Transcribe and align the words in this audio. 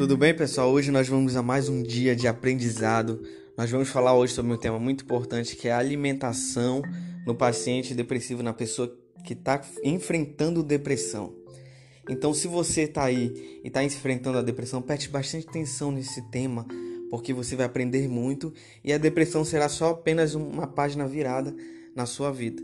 Tudo 0.00 0.16
bem, 0.16 0.34
pessoal? 0.34 0.70
Hoje 0.70 0.90
nós 0.90 1.06
vamos 1.06 1.36
a 1.36 1.42
mais 1.42 1.68
um 1.68 1.82
dia 1.82 2.16
de 2.16 2.26
aprendizado. 2.26 3.22
Nós 3.54 3.70
vamos 3.70 3.90
falar 3.90 4.14
hoje 4.14 4.32
sobre 4.32 4.50
um 4.50 4.56
tema 4.56 4.78
muito 4.78 5.04
importante 5.04 5.54
que 5.54 5.68
é 5.68 5.72
a 5.72 5.78
alimentação 5.78 6.80
no 7.26 7.34
paciente 7.34 7.92
depressivo, 7.92 8.42
na 8.42 8.54
pessoa 8.54 8.90
que 9.26 9.34
está 9.34 9.60
enfrentando 9.84 10.62
depressão. 10.62 11.34
Então, 12.08 12.32
se 12.32 12.48
você 12.48 12.84
está 12.84 13.04
aí 13.04 13.60
e 13.62 13.66
está 13.68 13.84
enfrentando 13.84 14.38
a 14.38 14.42
depressão, 14.42 14.80
preste 14.80 15.10
bastante 15.10 15.46
atenção 15.46 15.92
nesse 15.92 16.22
tema, 16.30 16.66
porque 17.10 17.34
você 17.34 17.54
vai 17.54 17.66
aprender 17.66 18.08
muito 18.08 18.54
e 18.82 18.94
a 18.94 18.96
depressão 18.96 19.44
será 19.44 19.68
só 19.68 19.90
apenas 19.90 20.34
uma 20.34 20.66
página 20.66 21.06
virada 21.06 21.54
na 21.94 22.06
sua 22.06 22.32
vida. 22.32 22.62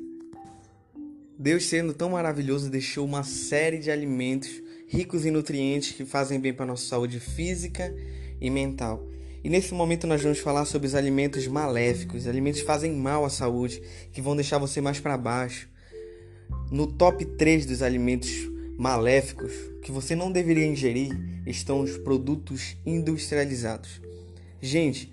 Deus, 1.38 1.66
sendo 1.66 1.92
tão 1.92 2.08
maravilhoso, 2.08 2.70
deixou 2.70 3.04
uma 3.04 3.24
série 3.24 3.78
de 3.78 3.90
alimentos 3.90 4.64
ricos 4.86 5.26
em 5.26 5.30
nutrientes 5.30 5.92
que 5.92 6.04
fazem 6.04 6.38
bem 6.38 6.52
para 6.52 6.64
a 6.64 6.68
nossa 6.68 6.86
saúde 6.86 7.18
física 7.18 7.94
e 8.40 8.48
mental. 8.48 9.04
E 9.42 9.48
nesse 9.48 9.74
momento 9.74 10.06
nós 10.06 10.22
vamos 10.22 10.38
falar 10.38 10.64
sobre 10.64 10.86
os 10.86 10.94
alimentos 10.94 11.46
maléficos, 11.46 12.26
alimentos 12.26 12.60
que 12.60 12.66
fazem 12.66 12.92
mal 12.92 13.24
à 13.24 13.30
saúde, 13.30 13.82
que 14.12 14.20
vão 14.20 14.34
deixar 14.34 14.58
você 14.58 14.80
mais 14.80 14.98
para 14.98 15.16
baixo. 15.16 15.68
No 16.70 16.86
top 16.86 17.24
3 17.24 17.66
dos 17.66 17.82
alimentos 17.82 18.30
maléficos 18.76 19.52
que 19.82 19.90
você 19.92 20.14
não 20.14 20.30
deveria 20.30 20.66
ingerir 20.66 21.16
estão 21.46 21.80
os 21.80 21.96
produtos 21.96 22.76
industrializados. 22.84 24.00
Gente, 24.60 25.12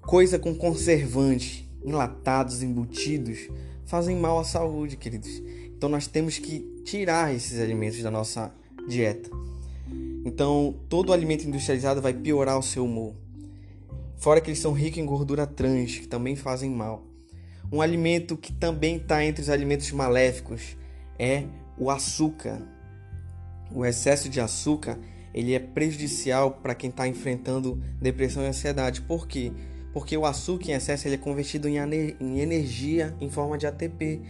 coisa 0.00 0.38
com 0.38 0.54
conservantes, 0.54 1.64
enlatados, 1.84 2.62
embutidos, 2.62 3.48
fazem 3.84 4.16
mal 4.16 4.38
à 4.38 4.44
saúde, 4.44 4.96
queridos. 4.96 5.42
Então 5.76 5.88
nós 5.88 6.06
temos 6.06 6.38
que 6.38 6.60
tirar 6.84 7.34
esses 7.34 7.60
alimentos 7.60 8.02
da 8.02 8.10
nossa 8.10 8.54
dieta. 8.88 9.30
Então, 10.24 10.74
todo 10.88 11.12
alimento 11.12 11.46
industrializado 11.46 12.02
vai 12.02 12.12
piorar 12.12 12.58
o 12.58 12.62
seu 12.62 12.84
humor. 12.84 13.14
Fora 14.16 14.40
que 14.40 14.50
eles 14.50 14.58
são 14.58 14.72
ricos 14.72 14.98
em 14.98 15.06
gordura 15.06 15.46
trans, 15.46 15.98
que 15.98 16.08
também 16.08 16.34
fazem 16.34 16.70
mal. 16.70 17.04
Um 17.70 17.80
alimento 17.80 18.36
que 18.36 18.52
também 18.52 18.96
está 18.96 19.24
entre 19.24 19.42
os 19.42 19.50
alimentos 19.50 19.90
maléficos 19.92 20.76
é 21.18 21.44
o 21.78 21.90
açúcar. 21.90 22.60
O 23.72 23.84
excesso 23.84 24.28
de 24.28 24.40
açúcar 24.40 24.98
ele 25.34 25.52
é 25.52 25.58
prejudicial 25.58 26.52
para 26.52 26.74
quem 26.74 26.88
está 26.88 27.06
enfrentando 27.06 27.82
depressão 28.00 28.42
e 28.42 28.46
ansiedade. 28.46 29.02
Por 29.02 29.28
quê? 29.28 29.52
Porque 29.92 30.16
o 30.16 30.24
açúcar 30.24 30.70
em 30.70 30.74
excesso 30.74 31.06
ele 31.06 31.16
é 31.16 31.18
convertido 31.18 31.68
em, 31.68 31.76
em 32.20 32.40
energia 32.40 33.14
em 33.20 33.28
forma 33.28 33.58
de 33.58 33.66
ATP. 33.66 34.22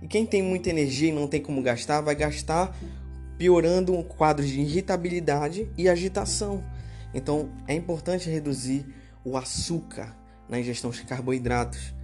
E 0.00 0.08
quem 0.08 0.24
tem 0.24 0.42
muita 0.42 0.70
energia 0.70 1.10
e 1.10 1.12
não 1.12 1.26
tem 1.26 1.40
como 1.40 1.60
gastar, 1.60 2.00
vai 2.00 2.14
gastar 2.14 2.74
piorando 3.38 3.94
um 3.94 4.02
quadro 4.02 4.44
de 4.44 4.60
irritabilidade 4.60 5.70
e 5.76 5.88
agitação. 5.88 6.64
Então 7.14 7.50
é 7.66 7.74
importante 7.74 8.28
reduzir 8.28 8.86
o 9.24 9.36
açúcar 9.36 10.16
na 10.48 10.58
ingestão 10.60 10.90
de 10.90 11.02
carboidratos. 11.02 11.94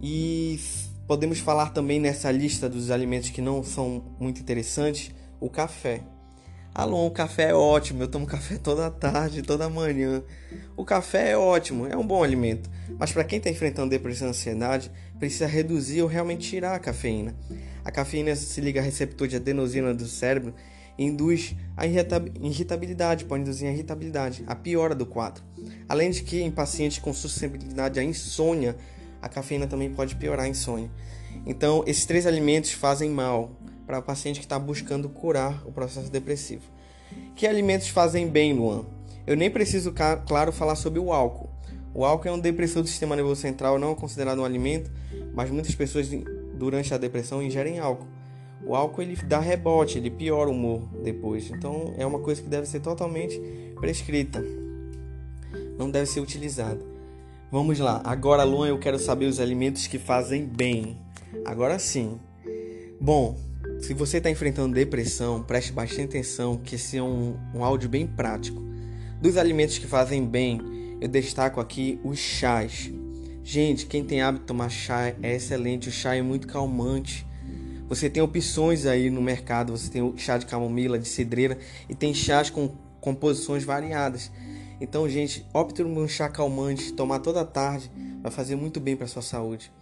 E 0.00 0.58
podemos 1.06 1.38
falar 1.38 1.70
também 1.70 1.98
nessa 1.98 2.30
lista 2.30 2.68
dos 2.68 2.90
alimentos 2.90 3.30
que 3.30 3.40
não 3.40 3.64
são 3.64 4.04
muito 4.20 4.40
interessantes, 4.40 5.10
o 5.40 5.48
café. 5.48 6.02
Alô, 6.78 7.08
o 7.08 7.10
café 7.10 7.50
é 7.50 7.54
ótimo, 7.54 8.04
eu 8.04 8.06
tomo 8.06 8.24
café 8.24 8.54
toda 8.62 8.88
tarde, 8.88 9.42
toda 9.42 9.68
manhã. 9.68 10.22
O 10.76 10.84
café 10.84 11.32
é 11.32 11.36
ótimo, 11.36 11.88
é 11.88 11.96
um 11.96 12.06
bom 12.06 12.22
alimento, 12.22 12.70
mas 12.96 13.10
para 13.10 13.24
quem 13.24 13.38
está 13.38 13.50
enfrentando 13.50 13.90
depressão 13.90 14.28
e 14.28 14.30
ansiedade, 14.30 14.88
precisa 15.18 15.48
reduzir 15.48 16.02
ou 16.02 16.08
realmente 16.08 16.48
tirar 16.48 16.76
a 16.76 16.78
cafeína. 16.78 17.34
A 17.84 17.90
cafeína 17.90 18.36
se 18.36 18.60
liga 18.60 18.78
ao 18.78 18.84
receptor 18.84 19.26
de 19.26 19.34
adenosina 19.34 19.92
do 19.92 20.06
cérebro 20.06 20.54
e 20.96 21.04
induz 21.04 21.56
a 21.76 21.84
irritabilidade, 21.84 23.24
pode 23.24 23.42
induzir 23.42 23.68
a 23.68 23.72
irritabilidade, 23.72 24.44
a 24.46 24.54
piora 24.54 24.94
do 24.94 25.04
quadro. 25.04 25.42
Além 25.88 26.12
de 26.12 26.22
que 26.22 26.40
em 26.40 26.50
pacientes 26.52 26.98
com 26.98 27.12
suscetibilidade 27.12 27.98
à 27.98 28.04
insônia, 28.04 28.76
a 29.20 29.28
cafeína 29.28 29.66
também 29.66 29.90
pode 29.92 30.14
piorar 30.14 30.46
a 30.46 30.48
insônia. 30.48 30.88
Então, 31.44 31.82
esses 31.88 32.06
três 32.06 32.24
alimentos 32.24 32.70
fazem 32.70 33.10
mal 33.10 33.50
para 33.88 34.00
o 34.00 34.02
paciente 34.02 34.38
que 34.38 34.44
está 34.44 34.58
buscando 34.58 35.08
curar 35.08 35.66
o 35.66 35.72
processo 35.72 36.12
depressivo. 36.12 36.64
Que 37.34 37.46
alimentos 37.46 37.88
fazem 37.88 38.28
bem, 38.28 38.52
Luan? 38.52 38.84
Eu 39.26 39.34
nem 39.34 39.50
preciso, 39.50 39.94
claro, 40.26 40.52
falar 40.52 40.76
sobre 40.76 41.00
o 41.00 41.10
álcool. 41.10 41.48
O 41.94 42.04
álcool 42.04 42.28
é 42.28 42.32
um 42.32 42.38
depressor 42.38 42.82
do 42.82 42.88
sistema 42.88 43.16
nervoso 43.16 43.40
central, 43.40 43.78
não 43.78 43.92
é 43.92 43.94
considerado 43.94 44.40
um 44.40 44.44
alimento, 44.44 44.90
mas 45.32 45.50
muitas 45.50 45.74
pessoas 45.74 46.06
durante 46.54 46.92
a 46.92 46.98
depressão 46.98 47.42
ingerem 47.42 47.78
álcool. 47.78 48.06
O 48.62 48.76
álcool 48.76 49.00
ele 49.00 49.16
dá 49.16 49.40
rebote, 49.40 49.96
ele 49.96 50.10
piora 50.10 50.50
o 50.50 50.52
humor 50.52 50.82
depois. 51.02 51.50
Então 51.50 51.94
é 51.96 52.04
uma 52.04 52.18
coisa 52.18 52.42
que 52.42 52.48
deve 52.48 52.66
ser 52.66 52.80
totalmente 52.80 53.40
prescrita. 53.80 54.44
Não 55.78 55.90
deve 55.90 56.04
ser 56.04 56.20
utilizada. 56.20 56.84
Vamos 57.50 57.78
lá. 57.78 58.02
Agora, 58.04 58.44
Luan, 58.44 58.68
eu 58.68 58.78
quero 58.78 58.98
saber 58.98 59.24
os 59.24 59.40
alimentos 59.40 59.86
que 59.86 59.98
fazem 59.98 60.44
bem. 60.44 60.98
Agora 61.46 61.78
sim. 61.78 62.20
Bom, 63.00 63.47
se 63.80 63.94
você 63.94 64.18
está 64.18 64.30
enfrentando 64.30 64.74
depressão, 64.74 65.42
preste 65.42 65.72
bastante 65.72 66.16
atenção 66.16 66.56
que 66.56 66.74
esse 66.74 66.96
é 66.96 67.02
um, 67.02 67.36
um 67.54 67.64
áudio 67.64 67.88
bem 67.88 68.06
prático. 68.06 68.62
Dos 69.20 69.36
alimentos 69.36 69.78
que 69.78 69.86
fazem 69.86 70.24
bem, 70.24 70.60
eu 71.00 71.08
destaco 71.08 71.60
aqui 71.60 71.98
os 72.04 72.18
chás. 72.18 72.90
Gente, 73.42 73.86
quem 73.86 74.04
tem 74.04 74.20
hábito 74.20 74.42
de 74.42 74.46
tomar 74.46 74.68
chá 74.68 75.14
é 75.22 75.34
excelente. 75.34 75.88
O 75.88 75.92
chá 75.92 76.14
é 76.14 76.22
muito 76.22 76.46
calmante. 76.46 77.26
Você 77.88 78.10
tem 78.10 78.22
opções 78.22 78.84
aí 78.84 79.10
no 79.10 79.22
mercado. 79.22 79.76
Você 79.76 79.90
tem 79.90 80.02
o 80.02 80.16
chá 80.18 80.36
de 80.36 80.46
camomila, 80.46 80.98
de 80.98 81.08
cidreira 81.08 81.56
e 81.88 81.94
tem 81.94 82.12
chás 82.12 82.50
com 82.50 82.76
composições 83.00 83.64
variadas. 83.64 84.30
Então, 84.80 85.08
gente, 85.08 85.46
opte 85.54 85.82
por 85.82 85.90
um 85.90 86.06
chá 86.06 86.28
calmante, 86.28 86.92
tomar 86.92 87.20
toda 87.20 87.44
tarde, 87.44 87.90
vai 88.22 88.30
fazer 88.30 88.54
muito 88.54 88.78
bem 88.78 88.96
para 88.96 89.06
sua 89.06 89.22
saúde. 89.22 89.72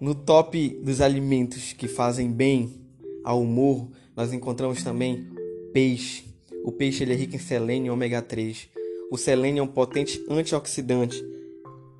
No 0.00 0.14
top 0.14 0.68
dos 0.82 1.00
alimentos 1.00 1.72
que 1.72 1.86
fazem 1.86 2.30
bem 2.30 2.79
ao 3.24 3.42
humor, 3.42 3.88
nós 4.16 4.32
encontramos 4.32 4.82
também 4.82 5.26
peixe. 5.72 6.24
O 6.64 6.72
peixe 6.72 7.04
ele 7.04 7.12
é 7.12 7.16
rico 7.16 7.36
em 7.36 7.38
selênio 7.38 7.88
e 7.88 7.90
ômega 7.90 8.20
3. 8.20 8.68
O 9.10 9.16
selênio 9.16 9.60
é 9.60 9.64
um 9.64 9.66
potente 9.66 10.22
antioxidante 10.28 11.24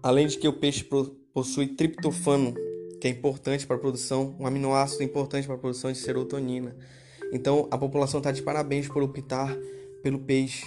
Além 0.03 0.27
de 0.27 0.39
que 0.39 0.49
o 0.49 0.53
peixe 0.53 0.87
possui 1.33 1.69
triptofano, 1.69 2.55
que 2.99 3.07
é 3.07 3.11
importante 3.11 3.67
para 3.67 3.77
a 3.77 3.79
produção, 3.79 4.35
um 4.39 4.47
aminoácido 4.47 5.03
importante 5.03 5.47
para 5.47 5.57
a 5.57 5.59
produção 5.59 5.93
de 5.93 5.99
serotonina. 5.99 6.75
Então 7.33 7.69
a 7.71 7.77
população 7.77 8.19
está 8.19 8.33
de 8.33 8.43
parabéns 8.43 8.89
por 8.89 9.03
optar 9.03 9.55
pelo 10.03 10.19
peixe. 10.19 10.65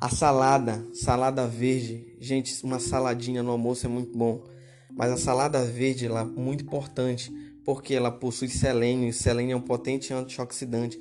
A 0.00 0.08
salada, 0.08 0.86
salada 0.92 1.48
verde, 1.48 2.14
gente, 2.20 2.54
uma 2.62 2.78
saladinha 2.78 3.42
no 3.42 3.50
almoço 3.50 3.86
é 3.86 3.88
muito 3.88 4.16
bom. 4.16 4.44
Mas 4.92 5.10
a 5.10 5.16
salada 5.16 5.64
verde 5.64 6.06
é 6.06 6.24
muito 6.24 6.62
importante 6.62 7.32
porque 7.64 7.94
ela 7.94 8.10
possui 8.10 8.48
selênio, 8.48 9.08
e 9.08 9.12
selênio 9.12 9.54
é 9.54 9.56
um 9.56 9.60
potente 9.60 10.12
antioxidante. 10.12 11.00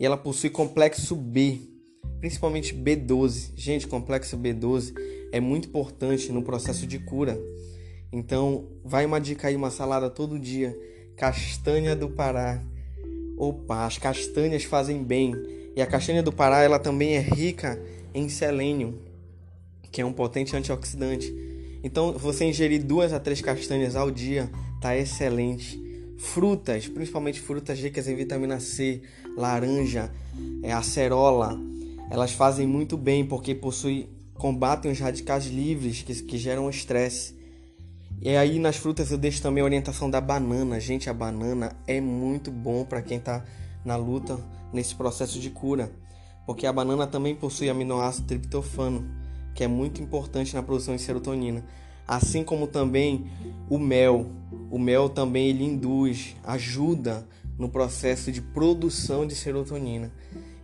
E 0.00 0.06
ela 0.06 0.16
possui 0.16 0.48
complexo 0.48 1.14
B, 1.14 1.60
principalmente 2.20 2.74
B12. 2.74 3.52
Gente, 3.56 3.86
complexo 3.86 4.36
B12 4.38 4.94
é 5.32 5.40
muito 5.40 5.68
importante 5.68 6.32
no 6.32 6.42
processo 6.42 6.86
de 6.86 6.98
cura. 6.98 7.38
Então, 8.12 8.68
vai 8.84 9.04
uma 9.04 9.20
dica 9.20 9.48
aí, 9.48 9.56
uma 9.56 9.70
salada 9.70 10.08
todo 10.08 10.38
dia. 10.38 10.78
Castanha 11.16 11.94
do 11.94 12.08
Pará. 12.08 12.62
Opa, 13.36 13.84
as 13.84 13.98
castanhas 13.98 14.64
fazem 14.64 15.02
bem. 15.02 15.34
E 15.76 15.82
a 15.82 15.86
castanha 15.86 16.22
do 16.22 16.32
Pará, 16.32 16.62
ela 16.62 16.78
também 16.78 17.16
é 17.16 17.20
rica 17.20 17.80
em 18.14 18.28
selênio, 18.28 18.98
que 19.92 20.00
é 20.00 20.04
um 20.04 20.12
potente 20.12 20.56
antioxidante. 20.56 21.34
Então, 21.84 22.12
você 22.12 22.46
ingerir 22.46 22.82
duas 22.82 23.12
a 23.12 23.20
três 23.20 23.40
castanhas 23.40 23.94
ao 23.94 24.10
dia, 24.10 24.50
tá 24.80 24.96
excelente. 24.96 25.87
Frutas, 26.18 26.88
principalmente 26.88 27.40
frutas 27.40 27.78
ricas 27.78 28.08
em 28.08 28.16
vitamina 28.16 28.58
C, 28.58 29.02
laranja, 29.36 30.10
é, 30.62 30.72
acerola, 30.72 31.56
elas 32.10 32.32
fazem 32.32 32.66
muito 32.66 32.96
bem 32.96 33.24
porque 33.24 33.54
possuem 33.54 34.08
combatem 34.34 34.90
os 34.90 35.00
radicais 35.00 35.46
livres 35.46 36.02
que, 36.02 36.14
que 36.22 36.38
geram 36.38 36.70
estresse. 36.70 37.36
E 38.20 38.30
aí 38.30 38.58
nas 38.58 38.76
frutas 38.76 39.10
eu 39.10 39.18
deixo 39.18 39.42
também 39.42 39.62
a 39.62 39.64
orientação 39.64 40.08
da 40.08 40.20
banana. 40.20 40.80
Gente, 40.80 41.10
a 41.10 41.14
banana 41.14 41.76
é 41.86 42.00
muito 42.00 42.50
bom 42.50 42.84
para 42.84 43.02
quem 43.02 43.18
está 43.18 43.44
na 43.84 43.96
luta 43.96 44.38
nesse 44.72 44.94
processo 44.94 45.38
de 45.38 45.50
cura, 45.50 45.92
porque 46.46 46.66
a 46.66 46.72
banana 46.72 47.06
também 47.06 47.34
possui 47.34 47.68
aminoácido 47.68 48.26
triptofano, 48.26 49.08
que 49.54 49.64
é 49.64 49.68
muito 49.68 50.02
importante 50.02 50.54
na 50.54 50.62
produção 50.62 50.94
de 50.94 51.02
serotonina. 51.02 51.64
Assim 52.08 52.42
como 52.42 52.66
também 52.66 53.26
o 53.68 53.78
mel. 53.78 54.26
O 54.70 54.78
mel 54.78 55.10
também 55.10 55.48
ele 55.48 55.62
induz, 55.62 56.34
ajuda 56.42 57.28
no 57.58 57.68
processo 57.68 58.32
de 58.32 58.40
produção 58.40 59.26
de 59.26 59.34
serotonina. 59.34 60.10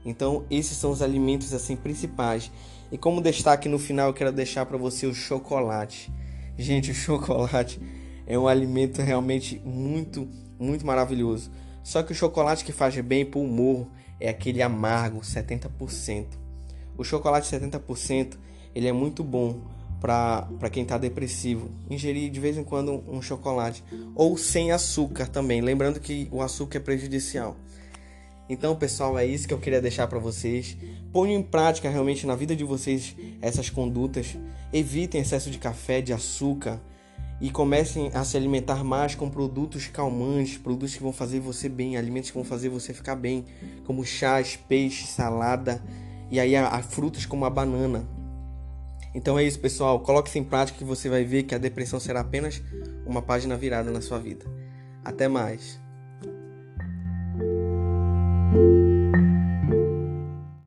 Então, 0.05 0.45
esses 0.51 0.77
são 0.77 0.91
os 0.91 1.03
alimentos 1.03 1.53
assim 1.53 1.77
principais. 1.77 2.51
E 2.91 2.97
como 2.97 3.21
destaque 3.21 3.69
no 3.69 3.79
final, 3.79 4.09
eu 4.09 4.15
quero 4.15 4.33
deixar 4.33 4.65
para 4.65 4.79
você 4.79 5.07
o 5.07 5.15
chocolate. 5.15 6.11
Gente, 6.57 6.91
o 6.91 6.95
chocolate 6.95 7.81
é 8.27 8.39
um 8.39 8.49
alimento 8.49 9.03
realmente 9.03 9.61
muito, 9.65 10.29
muito 10.59 10.87
maravilhoso. 10.87 11.51
Só 11.83 12.03
que 12.03 12.13
o 12.13 12.15
chocolate 12.15 12.65
que 12.65 12.73
faz 12.73 12.99
bem 13.01 13.27
para 13.27 13.39
o 13.39 13.45
humor 13.45 13.87
é 14.19 14.29
aquele 14.29 14.63
amargo, 14.63 15.21
70%. 15.21 16.27
O 16.97 17.05
chocolate 17.05 17.49
70% 17.55 18.39
ele 18.75 18.89
é 18.89 18.93
muito 18.93 19.23
bom 19.23 19.61
para 20.01 20.71
quem 20.71 20.83
está 20.83 20.99
depressivo. 20.99 21.71
Ingerir 21.91 22.31
de 22.31 22.41
vez 22.41 22.57
em 22.57 22.65
quando 22.65 23.03
um 23.09 23.23
chocolate. 23.23 23.83
Ou 24.15 24.37
sem 24.37 24.73
açúcar 24.73 25.29
também. 25.29 25.61
Lembrando 25.61 26.01
que 26.01 26.29
o 26.31 26.43
açúcar 26.43 26.79
é 26.79 26.81
prejudicial. 26.81 27.57
Então, 28.49 28.77
pessoal, 28.77 29.19
é 29.19 29.25
isso 29.25 29.49
que 29.49 29.55
eu 29.55 29.59
queria 29.59 29.81
deixar 29.81 30.07
para 30.07 30.19
vocês. 30.19 30.77
Ponham 31.13 31.41
em 31.41 31.43
prática 31.43 31.89
realmente 31.89 32.27
na 32.27 32.35
vida 32.35 32.55
de 32.55 32.65
vocês 32.65 33.17
essas 33.41 33.71
condutas. 33.71 34.37
Evitem 34.73 35.21
excesso 35.21 35.51
de 35.51 35.59
café, 35.59 36.03
de 36.03 36.13
açúcar 36.13 36.81
e 37.41 37.51
comecem 37.51 38.11
a 38.15 38.25
se 38.25 38.37
alimentar 38.37 38.85
mais 38.85 39.15
com 39.15 39.29
produtos 39.29 39.87
calmantes, 39.87 40.57
produtos 40.57 40.95
que 40.95 41.03
vão 41.03 41.13
fazer 41.13 41.41
você 41.41 41.69
bem, 41.69 41.97
alimentos 41.97 42.31
que 42.31 42.37
vão 42.37 42.45
fazer 42.45 42.69
você 42.69 42.95
ficar 42.95 43.17
bem, 43.17 43.45
como 43.85 44.05
chás, 44.05 44.57
peixe, 44.69 45.07
salada 45.07 45.83
e 46.31 46.41
aí 46.41 46.57
há, 46.57 46.83
frutas 46.83 47.27
como 47.27 47.45
a 47.45 47.51
banana. 47.51 48.05
Então 49.15 49.39
é 49.39 49.45
isso, 49.45 49.61
pessoal. 49.61 50.01
Coloque 50.01 50.29
isso 50.29 50.39
em 50.39 50.45
prática 50.45 50.79
que 50.79 50.85
você 50.85 51.09
vai 51.09 51.25
ver 51.25 51.45
que 51.45 51.55
a 51.55 51.59
depressão 51.59 52.01
será 52.01 52.21
apenas 52.21 52.61
uma 53.07 53.23
página 53.23 53.57
virada 53.57 53.91
na 53.91 54.01
sua 54.01 54.19
vida. 54.19 54.45
Até 55.05 55.29
mais. 55.29 55.84